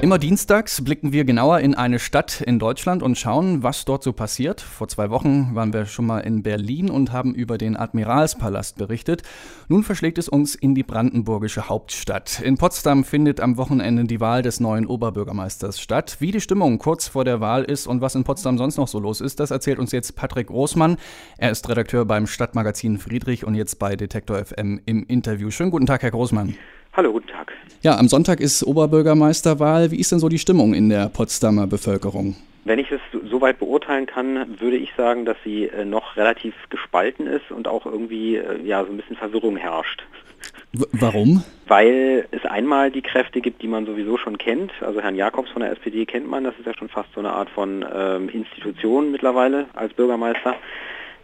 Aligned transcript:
Immer 0.00 0.20
dienstags 0.20 0.84
blicken 0.84 1.12
wir 1.12 1.24
genauer 1.24 1.58
in 1.58 1.74
eine 1.74 1.98
Stadt 1.98 2.40
in 2.40 2.60
Deutschland 2.60 3.02
und 3.02 3.18
schauen, 3.18 3.64
was 3.64 3.84
dort 3.84 4.04
so 4.04 4.12
passiert. 4.12 4.60
Vor 4.60 4.86
zwei 4.86 5.10
Wochen 5.10 5.56
waren 5.56 5.72
wir 5.72 5.86
schon 5.86 6.06
mal 6.06 6.20
in 6.20 6.44
Berlin 6.44 6.88
und 6.88 7.12
haben 7.12 7.34
über 7.34 7.58
den 7.58 7.76
Admiralspalast 7.76 8.78
berichtet. 8.78 9.24
Nun 9.66 9.82
verschlägt 9.82 10.16
es 10.18 10.28
uns 10.28 10.54
in 10.54 10.76
die 10.76 10.84
brandenburgische 10.84 11.68
Hauptstadt. 11.68 12.40
In 12.40 12.58
Potsdam 12.58 13.02
findet 13.02 13.40
am 13.40 13.56
Wochenende 13.56 14.04
die 14.04 14.20
Wahl 14.20 14.42
des 14.42 14.60
neuen 14.60 14.86
Oberbürgermeisters 14.86 15.80
statt. 15.80 16.18
Wie 16.20 16.30
die 16.30 16.40
Stimmung 16.40 16.78
kurz 16.78 17.08
vor 17.08 17.24
der 17.24 17.40
Wahl 17.40 17.64
ist 17.64 17.88
und 17.88 18.00
was 18.00 18.14
in 18.14 18.22
Potsdam 18.22 18.56
sonst 18.56 18.76
noch 18.76 18.88
so 18.88 19.00
los 19.00 19.20
ist, 19.20 19.40
das 19.40 19.50
erzählt 19.50 19.80
uns 19.80 19.90
jetzt 19.90 20.14
Patrick 20.14 20.46
Großmann. 20.46 20.96
Er 21.38 21.50
ist 21.50 21.68
Redakteur 21.68 22.04
beim 22.04 22.28
Stadtmagazin 22.28 22.98
Friedrich 22.98 23.44
und 23.44 23.56
jetzt 23.56 23.80
bei 23.80 23.96
Detektor 23.96 24.38
FM 24.44 24.80
im 24.86 25.04
Interview. 25.08 25.50
Schönen 25.50 25.72
guten 25.72 25.86
Tag, 25.86 26.02
Herr 26.02 26.12
Großmann. 26.12 26.54
Hallo, 26.98 27.12
guten 27.12 27.28
Tag. 27.28 27.52
Ja, 27.82 27.96
am 27.96 28.08
Sonntag 28.08 28.40
ist 28.40 28.64
Oberbürgermeisterwahl. 28.64 29.92
Wie 29.92 30.00
ist 30.00 30.10
denn 30.10 30.18
so 30.18 30.28
die 30.28 30.40
Stimmung 30.40 30.74
in 30.74 30.88
der 30.88 31.08
Potsdamer 31.08 31.68
Bevölkerung? 31.68 32.34
Wenn 32.64 32.80
ich 32.80 32.90
es 32.90 33.00
soweit 33.30 33.60
beurteilen 33.60 34.06
kann, 34.06 34.58
würde 34.58 34.76
ich 34.78 34.90
sagen, 34.96 35.24
dass 35.24 35.36
sie 35.44 35.66
äh, 35.66 35.84
noch 35.84 36.16
relativ 36.16 36.56
gespalten 36.70 37.28
ist 37.28 37.52
und 37.52 37.68
auch 37.68 37.86
irgendwie 37.86 38.38
äh, 38.38 38.60
ja 38.64 38.84
so 38.84 38.90
ein 38.90 38.96
bisschen 38.96 39.14
Verwirrung 39.14 39.56
herrscht. 39.56 40.02
W 40.72 40.86
warum? 40.90 41.44
Weil 41.68 42.26
es 42.32 42.44
einmal 42.44 42.90
die 42.90 43.02
Kräfte 43.02 43.40
gibt, 43.40 43.62
die 43.62 43.68
man 43.68 43.86
sowieso 43.86 44.18
schon 44.18 44.36
kennt. 44.36 44.72
Also 44.80 45.00
Herrn 45.00 45.14
Jakobs 45.14 45.52
von 45.52 45.62
der 45.62 45.70
SPD 45.70 46.04
kennt 46.04 46.28
man, 46.28 46.42
das 46.42 46.58
ist 46.58 46.66
ja 46.66 46.74
schon 46.76 46.88
fast 46.88 47.10
so 47.14 47.20
eine 47.20 47.30
Art 47.30 47.48
von 47.48 47.86
ähm, 47.94 48.28
Institution 48.28 49.12
mittlerweile 49.12 49.66
als 49.74 49.94
Bürgermeister 49.94 50.56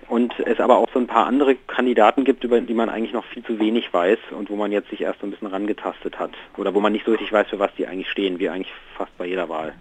und 0.09 0.33
es 0.41 0.61
aber 0.61 0.79
auch 0.79 0.89
so 0.93 0.99
ein 0.99 1.07
paar 1.07 1.27
andere 1.27 1.55
Kandidaten 1.55 2.25
gibt, 2.25 2.45
über 2.45 2.61
die 2.61 2.75
man 2.75 2.89
eigentlich 2.89 3.13
noch 3.13 3.25
viel 3.25 3.43
zu 3.45 3.59
wenig 3.59 3.93
weiß 3.93 4.19
und 4.37 4.51
wo 4.51 4.57
man 4.57 4.73
jetzt 4.73 4.91
sich 4.91 5.03
erst 5.03 5.21
so 5.21 5.27
ein 5.27 5.31
bisschen 5.31 5.49
rangetastet 5.49 6.19
hat 6.19 6.33
oder 6.57 6.75
wo 6.75 6.81
man 6.81 6.93
nicht 6.93 7.05
so 7.05 7.13
richtig 7.13 7.33
weiß, 7.33 7.49
für 7.49 7.59
was 7.59 7.71
die 7.77 7.87
eigentlich 7.87 8.11
stehen, 8.11 8.39
wie 8.39 8.49
eigentlich 8.49 8.73
fast 8.97 9.17
bei 9.19 9.27
jeder 9.27 9.49
Wahl. 9.49 9.73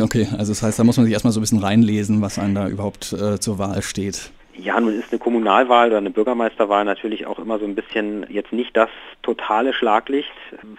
Okay, 0.00 0.26
also 0.38 0.52
das 0.52 0.62
heißt, 0.62 0.78
da 0.78 0.84
muss 0.84 0.96
man 0.96 1.04
sich 1.04 1.12
erstmal 1.12 1.32
so 1.32 1.40
ein 1.40 1.42
bisschen 1.42 1.58
reinlesen, 1.58 2.22
was 2.22 2.38
einem 2.38 2.54
da 2.54 2.68
überhaupt 2.68 3.12
äh, 3.12 3.38
zur 3.38 3.58
Wahl 3.58 3.82
steht. 3.82 4.30
Ja, 4.62 4.80
nun 4.80 4.98
ist 4.98 5.10
eine 5.10 5.18
Kommunalwahl 5.18 5.88
oder 5.88 5.98
eine 5.98 6.10
Bürgermeisterwahl 6.10 6.84
natürlich 6.84 7.26
auch 7.26 7.38
immer 7.38 7.58
so 7.58 7.64
ein 7.64 7.74
bisschen 7.74 8.26
jetzt 8.28 8.52
nicht 8.52 8.76
das 8.76 8.90
totale 9.22 9.72
Schlaglicht 9.72 10.30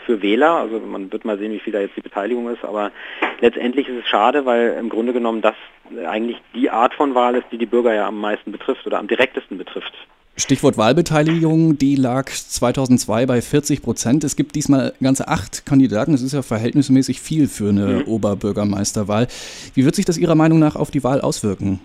für 0.05 0.21
Wähler. 0.21 0.51
Also 0.55 0.79
man 0.79 1.11
wird 1.11 1.25
mal 1.25 1.37
sehen, 1.37 1.51
wie 1.51 1.59
viel 1.59 1.73
da 1.73 1.81
jetzt 1.81 1.97
die 1.97 2.01
Beteiligung 2.01 2.49
ist, 2.49 2.63
aber 2.63 2.91
letztendlich 3.41 3.89
ist 3.89 4.03
es 4.03 4.07
schade, 4.07 4.45
weil 4.45 4.77
im 4.79 4.89
Grunde 4.89 5.11
genommen 5.11 5.41
das 5.41 5.55
eigentlich 6.07 6.37
die 6.55 6.69
Art 6.69 6.93
von 6.93 7.13
Wahl 7.13 7.35
ist, 7.35 7.47
die 7.51 7.57
die 7.57 7.65
Bürger 7.65 7.93
ja 7.93 8.07
am 8.07 8.19
meisten 8.19 8.51
betrifft 8.51 8.87
oder 8.87 8.99
am 8.99 9.07
direktesten 9.07 9.57
betrifft. 9.57 9.93
Stichwort 10.35 10.77
Wahlbeteiligung, 10.77 11.77
die 11.77 11.95
lag 11.95 12.27
2002 12.27 13.27
bei 13.27 13.41
40 13.41 13.83
Prozent. 13.83 14.23
Es 14.23 14.35
gibt 14.35 14.55
diesmal 14.55 14.93
ganze 14.99 15.27
acht 15.27 15.65
Kandidaten. 15.65 16.11
Das 16.13 16.23
ist 16.23 16.33
ja 16.33 16.41
verhältnismäßig 16.41 17.21
viel 17.21 17.47
für 17.47 17.69
eine 17.69 17.85
mhm. 17.85 18.03
Oberbürgermeisterwahl. 18.05 19.27
Wie 19.75 19.85
wird 19.85 19.93
sich 19.93 20.05
das 20.05 20.17
Ihrer 20.17 20.33
Meinung 20.33 20.57
nach 20.57 20.75
auf 20.75 20.89
die 20.89 21.03
Wahl 21.03 21.21
auswirken? 21.21 21.81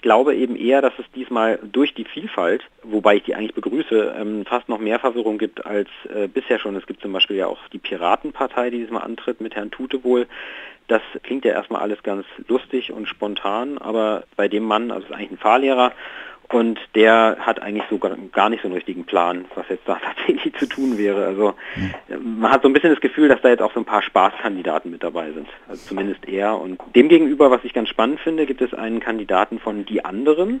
Ich 0.00 0.02
glaube 0.02 0.34
eben 0.34 0.56
eher, 0.56 0.80
dass 0.80 0.94
es 0.98 1.04
diesmal 1.14 1.58
durch 1.62 1.92
die 1.92 2.06
Vielfalt, 2.06 2.62
wobei 2.82 3.16
ich 3.16 3.24
die 3.24 3.34
eigentlich 3.34 3.52
begrüße, 3.52 4.14
ähm, 4.18 4.46
fast 4.46 4.66
noch 4.66 4.78
mehr 4.78 4.98
Verwirrung 4.98 5.36
gibt 5.36 5.66
als 5.66 5.90
äh, 6.08 6.26
bisher 6.26 6.58
schon. 6.58 6.74
Es 6.74 6.86
gibt 6.86 7.02
zum 7.02 7.12
Beispiel 7.12 7.36
ja 7.36 7.48
auch 7.48 7.58
die 7.68 7.76
Piratenpartei, 7.78 8.70
die 8.70 8.78
diesmal 8.78 9.02
antritt 9.02 9.42
mit 9.42 9.54
Herrn 9.54 9.70
Tute 9.70 10.02
wohl. 10.02 10.26
Das 10.88 11.02
klingt 11.22 11.44
ja 11.44 11.52
erstmal 11.52 11.82
alles 11.82 12.02
ganz 12.02 12.24
lustig 12.48 12.92
und 12.92 13.08
spontan, 13.08 13.76
aber 13.76 14.24
bei 14.36 14.48
dem 14.48 14.64
Mann, 14.64 14.90
also 14.90 15.06
ist 15.06 15.12
eigentlich 15.12 15.32
ein 15.32 15.36
Fahrlehrer, 15.36 15.92
und 16.52 16.80
der 16.94 17.36
hat 17.40 17.62
eigentlich 17.62 17.84
so 17.88 17.98
gar 17.98 18.48
nicht 18.50 18.62
so 18.62 18.68
einen 18.68 18.74
richtigen 18.74 19.04
Plan, 19.04 19.44
was 19.54 19.68
jetzt 19.68 19.86
da 19.86 20.00
tatsächlich 20.16 20.54
zu 20.54 20.66
tun 20.66 20.98
wäre. 20.98 21.26
Also 21.26 21.54
man 22.22 22.50
hat 22.50 22.62
so 22.62 22.68
ein 22.68 22.72
bisschen 22.72 22.90
das 22.90 23.00
Gefühl, 23.00 23.28
dass 23.28 23.40
da 23.40 23.48
jetzt 23.48 23.62
auch 23.62 23.72
so 23.72 23.80
ein 23.80 23.86
paar 23.86 24.02
Spaßkandidaten 24.02 24.90
mit 24.90 25.02
dabei 25.02 25.32
sind. 25.32 25.48
Also 25.68 25.88
zumindest 25.88 26.28
er. 26.28 26.60
Und 26.60 26.80
demgegenüber, 26.94 27.50
was 27.50 27.64
ich 27.64 27.72
ganz 27.72 27.88
spannend 27.88 28.20
finde, 28.20 28.46
gibt 28.46 28.62
es 28.62 28.74
einen 28.74 29.00
Kandidaten 29.00 29.58
von 29.60 29.84
Die 29.84 30.04
Anderen. 30.04 30.60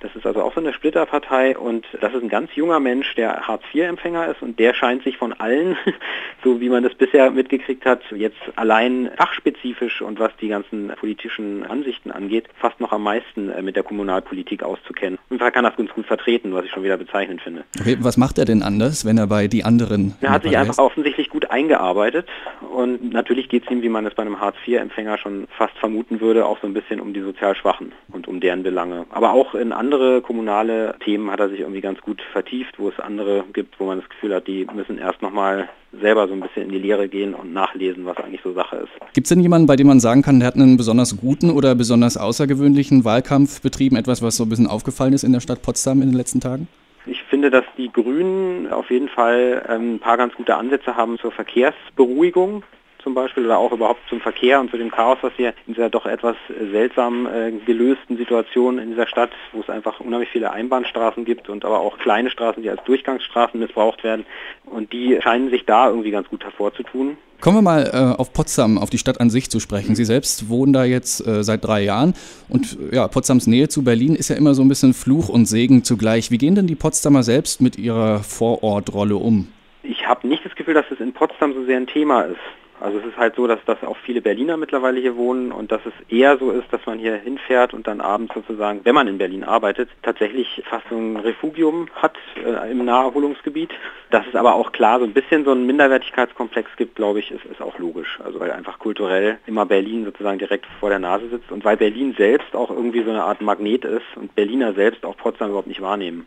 Das 0.00 0.14
ist 0.14 0.26
also 0.26 0.42
auch 0.42 0.54
so 0.54 0.60
eine 0.60 0.72
Splitterpartei 0.72 1.56
und 1.56 1.86
das 2.00 2.12
ist 2.14 2.22
ein 2.22 2.28
ganz 2.28 2.54
junger 2.54 2.80
Mensch, 2.80 3.14
der 3.14 3.46
Hartz-IV-Empfänger 3.46 4.28
ist 4.28 4.42
und 4.42 4.58
der 4.58 4.74
scheint 4.74 5.02
sich 5.02 5.16
von 5.16 5.32
allen, 5.32 5.76
so 6.44 6.60
wie 6.60 6.68
man 6.68 6.82
das 6.82 6.94
bisher 6.94 7.30
mitgekriegt 7.30 7.84
hat, 7.84 8.00
jetzt 8.14 8.36
allein 8.56 9.10
fachspezifisch 9.16 10.02
und 10.02 10.18
was 10.18 10.32
die 10.40 10.48
ganzen 10.48 10.92
politischen 10.98 11.64
Ansichten 11.64 12.10
angeht, 12.10 12.46
fast 12.58 12.80
noch 12.80 12.92
am 12.92 13.02
meisten 13.02 13.50
äh, 13.50 13.62
mit 13.62 13.76
der 13.76 13.82
Kommunalpolitik 13.82 14.62
auszukennen. 14.62 15.18
Und 15.30 15.40
er 15.40 15.50
kann 15.50 15.64
das 15.64 15.76
ganz 15.76 15.90
gut 15.90 16.06
vertreten, 16.06 16.52
was 16.52 16.64
ich 16.64 16.70
schon 16.70 16.82
wieder 16.82 16.96
bezeichnend 16.96 17.40
finde. 17.40 17.64
Okay, 17.80 17.96
was 18.00 18.16
macht 18.16 18.38
er 18.38 18.44
denn 18.44 18.62
anders, 18.62 19.04
wenn 19.04 19.18
er 19.18 19.26
bei 19.26 19.48
die 19.48 19.64
anderen? 19.64 20.14
Er 20.20 20.30
hat 20.30 20.42
sich 20.42 20.56
einfach 20.56 20.78
offensichtlich 20.78 21.30
gut 21.30 21.50
eingearbeitet 21.50 22.28
und 22.70 23.12
natürlich 23.12 23.48
geht 23.48 23.64
es 23.64 23.70
ihm, 23.70 23.82
wie 23.82 23.88
man 23.88 24.06
es 24.06 24.14
bei 24.14 24.22
einem 24.22 24.40
Hartz-IV-Empfänger 24.40 25.18
schon 25.18 25.46
fast 25.56 25.76
vermuten 25.78 26.20
würde, 26.20 26.46
auch 26.46 26.58
so 26.60 26.66
ein 26.66 26.74
bisschen 26.74 27.00
um 27.00 27.12
die 27.12 27.20
sozial 27.20 27.54
Schwachen 27.54 27.92
und 28.12 28.28
um 28.28 28.40
deren 28.40 28.62
Belange. 28.62 29.06
Aber 29.10 29.32
auch 29.32 29.54
in 29.54 29.72
anderen 29.72 29.85
andere 29.86 30.20
kommunale 30.20 30.96
Themen 31.04 31.30
hat 31.30 31.38
er 31.38 31.48
sich 31.48 31.60
irgendwie 31.60 31.80
ganz 31.80 32.00
gut 32.00 32.20
vertieft, 32.32 32.76
wo 32.76 32.88
es 32.88 32.98
andere 32.98 33.44
gibt, 33.52 33.78
wo 33.78 33.84
man 33.84 34.00
das 34.00 34.08
Gefühl 34.08 34.34
hat, 34.34 34.48
die 34.48 34.66
müssen 34.74 34.98
erst 34.98 35.22
nochmal 35.22 35.68
selber 36.00 36.26
so 36.26 36.34
ein 36.34 36.40
bisschen 36.40 36.64
in 36.64 36.70
die 36.70 36.78
Lehre 36.78 37.08
gehen 37.08 37.34
und 37.34 37.52
nachlesen, 37.52 38.04
was 38.04 38.16
eigentlich 38.16 38.40
so 38.42 38.52
Sache 38.52 38.78
ist. 38.78 39.14
Gibt 39.14 39.26
es 39.26 39.28
denn 39.28 39.38
jemanden, 39.40 39.68
bei 39.68 39.76
dem 39.76 39.86
man 39.86 40.00
sagen 40.00 40.22
kann, 40.22 40.40
der 40.40 40.48
hat 40.48 40.56
einen 40.56 40.76
besonders 40.76 41.16
guten 41.16 41.50
oder 41.50 41.76
besonders 41.76 42.16
außergewöhnlichen 42.16 43.04
Wahlkampf 43.04 43.62
betrieben? 43.62 43.94
Etwas, 43.94 44.22
was 44.22 44.36
so 44.36 44.42
ein 44.42 44.48
bisschen 44.48 44.66
aufgefallen 44.66 45.12
ist 45.12 45.22
in 45.22 45.32
der 45.32 45.40
Stadt 45.40 45.62
Potsdam 45.62 46.02
in 46.02 46.08
den 46.08 46.16
letzten 46.16 46.40
Tagen? 46.40 46.66
Ich 47.06 47.22
finde, 47.22 47.50
dass 47.50 47.64
die 47.78 47.92
Grünen 47.92 48.72
auf 48.72 48.90
jeden 48.90 49.08
Fall 49.08 49.64
ähm, 49.68 49.94
ein 49.94 49.98
paar 50.00 50.16
ganz 50.16 50.34
gute 50.34 50.56
Ansätze 50.56 50.96
haben 50.96 51.16
zur 51.18 51.30
Verkehrsberuhigung 51.30 52.64
zum 53.06 53.14
Beispiel 53.14 53.44
oder 53.44 53.58
auch 53.58 53.70
überhaupt 53.70 54.00
zum 54.08 54.20
Verkehr 54.20 54.58
und 54.58 54.68
zu 54.68 54.76
dem 54.76 54.90
Chaos, 54.90 55.18
was 55.20 55.32
hier 55.36 55.54
in 55.68 55.74
dieser 55.74 55.88
doch 55.88 56.06
etwas 56.06 56.34
seltsam 56.72 57.28
äh, 57.28 57.52
gelösten 57.64 58.16
Situation 58.16 58.80
in 58.80 58.90
dieser 58.90 59.06
Stadt, 59.06 59.30
wo 59.52 59.60
es 59.60 59.70
einfach 59.70 60.00
unheimlich 60.00 60.28
viele 60.30 60.50
Einbahnstraßen 60.50 61.24
gibt 61.24 61.48
und 61.48 61.64
aber 61.64 61.78
auch 61.78 61.98
kleine 61.98 62.30
Straßen, 62.30 62.64
die 62.64 62.68
als 62.68 62.82
Durchgangsstraßen 62.82 63.60
missbraucht 63.60 64.02
werden. 64.02 64.26
Und 64.64 64.92
die 64.92 65.20
scheinen 65.22 65.50
sich 65.50 65.64
da 65.64 65.88
irgendwie 65.88 66.10
ganz 66.10 66.28
gut 66.28 66.42
hervorzutun. 66.42 67.16
Kommen 67.40 67.58
wir 67.58 67.62
mal 67.62 67.90
äh, 67.94 68.20
auf 68.20 68.32
Potsdam, 68.32 68.76
auf 68.76 68.90
die 68.90 68.98
Stadt 68.98 69.20
an 69.20 69.30
sich 69.30 69.50
zu 69.50 69.60
sprechen. 69.60 69.94
Sie 69.94 70.04
selbst 70.04 70.48
wohnen 70.48 70.72
da 70.72 70.82
jetzt 70.82 71.24
äh, 71.24 71.44
seit 71.44 71.64
drei 71.64 71.82
Jahren 71.84 72.14
und 72.48 72.76
ja, 72.90 73.06
Potsdams 73.06 73.46
Nähe 73.46 73.68
zu 73.68 73.84
Berlin 73.84 74.16
ist 74.16 74.30
ja 74.30 74.36
immer 74.36 74.54
so 74.54 74.62
ein 74.62 74.68
bisschen 74.68 74.94
Fluch 74.94 75.28
und 75.28 75.46
Segen 75.46 75.84
zugleich. 75.84 76.32
Wie 76.32 76.38
gehen 76.38 76.56
denn 76.56 76.66
die 76.66 76.74
Potsdamer 76.74 77.22
selbst 77.22 77.60
mit 77.60 77.78
ihrer 77.78 78.24
Vorortrolle 78.24 79.14
um? 79.14 79.46
Ich 79.84 80.08
habe 80.08 80.26
nicht 80.26 80.44
das 80.44 80.56
Gefühl, 80.56 80.74
dass 80.74 80.86
es 80.90 80.98
in 80.98 81.12
Potsdam 81.12 81.54
so 81.54 81.64
sehr 81.66 81.76
ein 81.76 81.86
Thema 81.86 82.22
ist. 82.22 82.40
Also 82.80 82.98
es 82.98 83.06
ist 83.06 83.16
halt 83.16 83.36
so, 83.36 83.46
dass, 83.46 83.64
dass 83.64 83.82
auch 83.82 83.96
viele 83.96 84.20
Berliner 84.20 84.56
mittlerweile 84.56 85.00
hier 85.00 85.16
wohnen 85.16 85.50
und 85.50 85.72
dass 85.72 85.80
es 85.86 85.92
eher 86.08 86.36
so 86.36 86.50
ist, 86.50 86.70
dass 86.70 86.84
man 86.84 86.98
hier 86.98 87.16
hinfährt 87.16 87.72
und 87.72 87.86
dann 87.86 88.00
abends 88.00 88.34
sozusagen, 88.34 88.80
wenn 88.84 88.94
man 88.94 89.08
in 89.08 89.18
Berlin 89.18 89.44
arbeitet, 89.44 89.88
tatsächlich 90.02 90.62
fast 90.68 90.84
so 90.90 90.96
ein 90.96 91.16
Refugium 91.16 91.88
hat 91.94 92.16
äh, 92.44 92.70
im 92.70 92.84
Naherholungsgebiet. 92.84 93.70
Dass 94.10 94.26
es 94.26 94.36
aber 94.36 94.54
auch 94.54 94.72
klar 94.72 94.98
so 94.98 95.04
ein 95.04 95.12
bisschen 95.12 95.44
so 95.44 95.52
einen 95.52 95.66
Minderwertigkeitskomplex 95.66 96.70
gibt, 96.76 96.96
glaube 96.96 97.18
ich, 97.18 97.30
ist, 97.30 97.44
ist 97.46 97.62
auch 97.62 97.78
logisch. 97.78 98.18
Also 98.24 98.40
weil 98.40 98.52
einfach 98.52 98.78
kulturell 98.78 99.38
immer 99.46 99.66
Berlin 99.66 100.04
sozusagen 100.04 100.38
direkt 100.38 100.66
vor 100.78 100.90
der 100.90 100.98
Nase 100.98 101.28
sitzt 101.28 101.50
und 101.50 101.64
weil 101.64 101.76
Berlin 101.76 102.14
selbst 102.16 102.54
auch 102.54 102.70
irgendwie 102.70 103.02
so 103.02 103.10
eine 103.10 103.24
Art 103.24 103.40
Magnet 103.40 103.84
ist 103.84 104.16
und 104.16 104.34
Berliner 104.34 104.74
selbst 104.74 105.04
auch 105.04 105.16
Potsdam 105.16 105.48
überhaupt 105.48 105.66
nicht 105.66 105.80
wahrnehmen. 105.80 106.26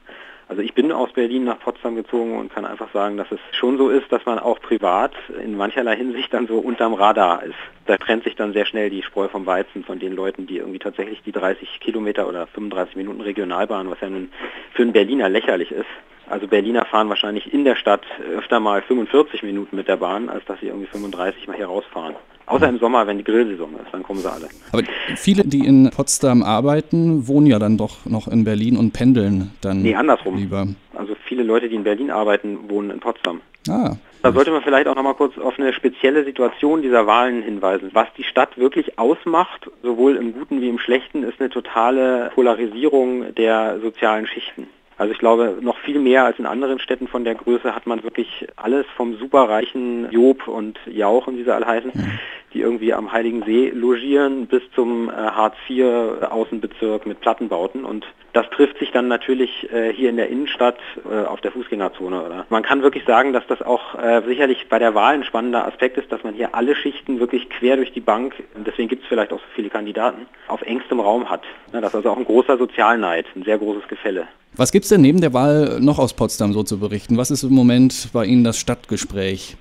Also 0.50 0.64
ich 0.64 0.74
bin 0.74 0.92
aus 0.92 1.14
Berlin 1.14 1.44
nach 1.44 1.60
Potsdam 1.60 1.96
gezogen 1.96 2.36
und 2.36 2.52
kann 2.52 2.66
einfach 2.66 2.92
sagen, 2.92 3.18
dass 3.18 3.32
es 3.32 3.40
schon 3.52 3.78
so 3.78 3.90
ist, 3.90 4.12
dass 4.12 4.26
man 4.26 4.40
auch 4.40 4.60
privat 4.60 5.14
in 5.42 5.56
mancherlei 5.56 5.96
Hinsicht 5.96 6.34
dann 6.34 6.48
so 6.48 6.58
unterm 6.58 6.96
Radar 6.96 7.44
ist. 7.44 7.54
Da 7.86 7.98
trennt 7.98 8.24
sich 8.24 8.36
dann 8.36 8.54
sehr 8.54 8.66
schnell 8.66 8.90
die 8.90 9.04
Spreu 9.04 9.28
vom 9.28 9.46
Weizen 9.46 9.84
von 9.84 10.00
den 10.00 10.16
Leuten, 10.16 10.48
die 10.48 10.58
irgendwie 10.58 10.80
tatsächlich 10.80 11.22
die 11.22 11.32
30 11.32 11.80
Kilometer 11.80 12.28
oder 12.28 12.48
35 12.48 12.96
Minuten 12.96 13.22
Regionalbahn, 13.22 13.92
was 13.92 14.02
ja 14.02 14.10
nun 14.10 14.32
für 14.74 14.82
einen 14.82 14.92
Berliner 14.92 15.30
lächerlich 15.30 15.72
ist, 15.72 15.86
also 16.30 16.48
Berliner 16.48 16.86
fahren 16.86 17.10
wahrscheinlich 17.10 17.52
in 17.52 17.64
der 17.64 17.76
Stadt 17.76 18.06
öfter 18.36 18.60
mal 18.60 18.84
45 18.84 19.42
Minuten 19.42 19.76
mit 19.76 19.88
der 19.88 19.98
Bahn, 19.98 20.30
als 20.30 20.46
dass 20.46 20.60
sie 20.60 20.68
irgendwie 20.68 20.86
35 20.88 21.48
mal 21.48 21.58
hier 21.58 21.66
rausfahren. 21.66 22.16
Außer 22.50 22.68
im 22.68 22.80
Sommer, 22.80 23.06
wenn 23.06 23.18
die 23.20 23.24
Grillsaison 23.24 23.74
ist, 23.76 23.92
dann 23.92 24.04
kommen 24.04 24.20
sie 24.20 24.32
alle. 24.32 24.50
Aber 24.72 24.84
viele, 25.16 25.44
die 25.44 25.66
in 25.66 25.90
Potsdam 25.92 26.42
arbeiten, 26.42 27.28
wohnen 27.28 27.46
ja 27.46 27.60
dann 27.60 27.78
doch 27.78 28.06
noch 28.06 28.28
in 28.28 28.44
Berlin 28.44 28.76
und 28.76 28.92
pendeln 28.92 29.52
dann 29.62 29.84
nee, 29.84 29.96
andersrum. 29.96 30.36
lieber. 30.36 30.68
Also 30.96 31.16
viele 31.26 31.44
Leute, 31.44 31.70
die 31.70 31.76
in 31.76 31.84
Berlin 31.84 32.10
arbeiten, 32.10 32.58
wohnen 32.68 32.90
in 32.90 33.00
Potsdam. 33.00 33.42
Ah. 33.70 33.96
Da 34.22 34.34
sollte 34.34 34.52
man 34.52 34.62
vielleicht 34.62 34.88
auch 34.88 34.96
noch 34.96 35.04
mal 35.04 35.14
kurz 35.14 35.38
auf 35.38 35.58
eine 35.58 35.72
spezielle 35.72 36.26
Situation 36.26 36.82
dieser 36.82 37.08
Wahlen 37.08 37.42
hinweisen. 37.42 37.92
Was 37.94 38.08
die 38.18 38.24
Stadt 38.24 38.58
wirklich 38.58 39.00
ausmacht, 39.00 39.70
sowohl 39.82 40.18
im 40.18 40.34
Guten 40.34 40.60
wie 40.60 40.68
im 40.68 40.80
Schlechten, 40.80 41.24
ist 41.24 41.40
eine 41.40 41.50
totale 41.50 42.32
Polarisierung 42.36 43.34
der 43.36 43.80
sozialen 43.80 44.28
Schichten. 44.28 44.68
Also 45.00 45.14
ich 45.14 45.20
glaube, 45.20 45.58
noch 45.62 45.78
viel 45.80 45.98
mehr 45.98 46.26
als 46.26 46.38
in 46.40 46.46
anderen 46.46 46.80
Städten 46.80 47.08
von 47.08 47.24
der 47.24 47.34
Größe 47.34 47.74
hat 47.74 47.88
man 47.88 48.04
wirklich 48.04 48.48
alles 48.58 48.86
vom 48.98 49.16
superreichen 49.16 50.12
Job 50.12 50.48
und 50.48 50.78
Jauch, 50.86 51.28
wie 51.30 51.44
sie 51.44 51.52
alle 51.52 51.66
heißen, 51.66 51.92
mhm 51.94 52.20
die 52.54 52.62
irgendwie 52.62 52.94
am 52.94 53.12
Heiligen 53.12 53.44
See 53.44 53.70
logieren, 53.70 54.48
bis 54.48 54.62
zum 54.74 55.10
äh, 55.10 55.14
Hartz-IV-Außenbezirk 55.14 57.06
mit 57.06 57.22
Plattenbauten. 57.22 57.86
Und 57.86 58.06
das 58.34 58.50
trifft 58.50 58.80
sich 58.80 58.92
dann 58.92 59.08
natürlich 59.08 59.72
äh, 59.72 59.94
hier 59.94 60.10
in 60.10 60.18
der 60.18 60.30
Innenstadt 60.30 60.78
äh, 61.10 61.26
auf 61.26 61.42
der 61.42 61.52
Fußgängerzone. 61.52 62.24
Oder? 62.24 62.46
Man 62.50 62.64
kann 62.64 62.82
wirklich 62.82 63.06
sagen, 63.06 63.34
dass 63.34 63.46
das 63.48 63.62
auch 63.62 63.96
äh, 63.96 64.22
sicherlich 64.26 64.68
bei 64.70 64.80
der 64.80 64.96
Wahl 64.96 65.16
ein 65.16 65.24
spannender 65.24 65.68
Aspekt 65.68 65.98
ist, 65.98 66.12
dass 66.12 66.24
man 66.24 66.34
hier 66.34 66.56
alle 66.56 66.76
Schichten 66.76 67.20
wirklich 67.20 67.50
quer 67.50 67.76
durch 67.76 67.92
die 67.92 68.02
Bank, 68.02 68.36
und 68.56 68.66
deswegen 68.66 68.90
gibt 68.90 69.04
es 69.04 69.10
vielleicht 69.10 69.32
auch 69.32 69.40
so 69.40 69.48
viele 69.56 69.70
Kandidaten, 69.70 70.26
auf 70.48 70.62
engstem 70.64 71.00
Raum 71.00 71.30
hat. 71.30 71.44
Ja, 71.74 71.82
das 71.82 71.92
ist 71.92 71.96
also 71.96 72.12
auch 72.12 72.18
ein 72.18 72.26
großer 72.26 72.58
Sozialneid, 72.58 73.26
ein 73.36 73.44
sehr 73.44 73.58
großes 73.58 73.88
Gefälle. 73.88 74.28
Was 74.60 74.74
gibt 74.74 74.84
es 74.84 74.90
denn 74.90 75.00
neben 75.00 75.22
der 75.22 75.34
Wahl 75.34 75.80
noch 75.80 76.00
aus 76.00 76.14
Potsdam 76.14 76.52
so 76.52 76.64
zu 76.64 76.82
berichten? 76.82 77.16
Was 77.16 77.32
ist 77.32 77.44
im 77.44 77.54
Moment 77.54 78.10
bei 78.12 78.26
Ihnen 78.26 78.44
das 78.44 78.60
Stadtgespräch? 78.60 79.56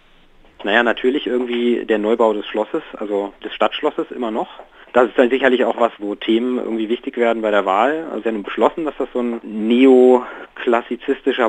Naja, 0.65 0.83
natürlich 0.83 1.29
irgendwie 1.29 1.85
der 1.85 1.99
Neubau 1.99 2.33
des 2.33 2.45
Schlosses, 2.47 2.83
also 2.95 3.33
des 3.45 3.55
Stadtschlosses 3.55 4.11
immer 4.11 4.33
noch. 4.33 4.49
Das 4.95 5.07
ist 5.07 5.17
dann 5.17 5.31
sicherlich 5.31 5.65
auch 5.65 5.79
was, 5.79 5.93
wo 5.99 6.17
Themen 6.17 6.59
irgendwie 6.59 6.89
wichtig 6.89 7.17
werden 7.17 7.43
bei 7.43 7.53
der 7.53 7.65
Wahl. 7.65 8.09
Also 8.11 8.25
wir 8.25 8.33
haben 8.33 8.43
beschlossen, 8.43 8.87
dass 8.87 8.97
das 8.99 9.07
so 9.13 9.21
ein 9.21 9.41
neoklassizistischer 9.45 10.48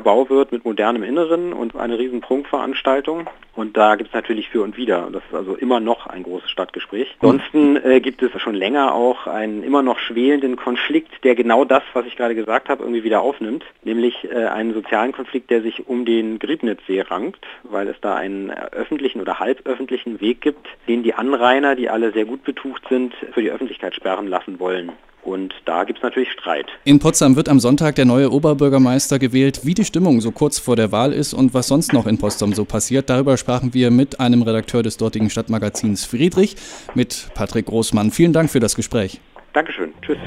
Bau 0.01 0.29
wird 0.29 0.51
mit 0.51 0.65
modernem 0.65 1.03
Inneren 1.03 1.53
und 1.53 1.75
eine 1.75 1.99
riesen 1.99 2.21
Prunkveranstaltung. 2.21 3.29
Und 3.55 3.75
da 3.75 3.95
gibt 3.95 4.09
es 4.09 4.13
natürlich 4.13 4.47
für 4.49 4.61
und 4.61 4.77
wieder. 4.77 5.09
Das 5.11 5.21
ist 5.25 5.35
also 5.35 5.55
immer 5.55 5.79
noch 5.81 6.07
ein 6.07 6.23
großes 6.23 6.49
Stadtgespräch. 6.49 7.17
Ansonsten 7.19 7.75
äh, 7.75 7.99
gibt 7.99 8.21
es 8.21 8.31
schon 8.41 8.55
länger 8.55 8.93
auch 8.93 9.27
einen 9.27 9.63
immer 9.63 9.81
noch 9.81 9.99
schwelenden 9.99 10.55
Konflikt, 10.55 11.23
der 11.25 11.35
genau 11.35 11.65
das, 11.65 11.83
was 11.93 12.05
ich 12.05 12.15
gerade 12.15 12.35
gesagt 12.35 12.69
habe, 12.69 12.83
irgendwie 12.83 13.03
wieder 13.03 13.21
aufnimmt. 13.21 13.65
Nämlich 13.83 14.25
äh, 14.31 14.45
einen 14.45 14.73
sozialen 14.73 15.11
Konflikt, 15.11 15.49
der 15.49 15.61
sich 15.61 15.87
um 15.87 16.05
den 16.05 16.39
Griebnitzsee 16.39 17.01
rankt, 17.01 17.45
weil 17.63 17.89
es 17.89 17.99
da 17.99 18.15
einen 18.15 18.51
öffentlichen 18.51 19.19
oder 19.19 19.39
halböffentlichen 19.39 20.21
Weg 20.21 20.39
gibt, 20.39 20.65
den 20.87 21.03
die 21.03 21.13
Anrainer, 21.13 21.75
die 21.75 21.89
alle 21.89 22.13
sehr 22.13 22.25
gut 22.25 22.43
betucht 22.43 22.83
sind, 22.87 23.13
für 23.33 23.41
die 23.41 23.51
Öffentlichkeit 23.51 23.93
sperren 23.93 24.27
lassen 24.27 24.59
wollen. 24.59 24.93
Und 25.23 25.53
da 25.65 25.83
gibt 25.83 25.99
es 25.99 26.03
natürlich 26.03 26.31
Streit. 26.31 26.67
In 26.85 26.99
Potsdam 26.99 27.35
wird 27.35 27.49
am 27.49 27.59
Sonntag 27.59 27.95
der 27.95 28.05
neue 28.05 28.31
Oberbürgermeister 28.31 29.19
gewählt. 29.19 29.61
Wie 29.63 29.73
die 29.73 29.85
Stimmung 29.85 30.21
so 30.21 30.31
kurz 30.31 30.59
vor 30.59 30.75
der 30.75 30.91
Wahl 30.91 31.13
ist 31.13 31.33
und 31.33 31.53
was 31.53 31.67
sonst 31.67 31.93
noch 31.93 32.07
in 32.07 32.17
Potsdam 32.17 32.53
so 32.53 32.65
passiert, 32.65 33.09
darüber 33.09 33.37
sprachen 33.37 33.73
wir 33.73 33.91
mit 33.91 34.19
einem 34.19 34.41
Redakteur 34.41 34.81
des 34.83 34.97
dortigen 34.97 35.29
Stadtmagazins 35.29 36.05
Friedrich, 36.05 36.55
mit 36.95 37.29
Patrick 37.35 37.65
Großmann. 37.65 38.11
Vielen 38.11 38.33
Dank 38.33 38.49
für 38.49 38.59
das 38.59 38.75
Gespräch. 38.75 39.19
Dankeschön. 39.53 39.93
Tschüss. 40.01 40.17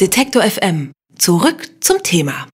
Detektor 0.00 0.42
FM. 0.42 0.92
Zurück 1.16 1.66
zum 1.80 2.02
Thema. 2.02 2.46